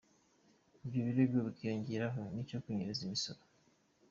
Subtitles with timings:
[0.85, 3.41] Ibyo birego bikiyongeraho n’icyo kunyereza imisoro.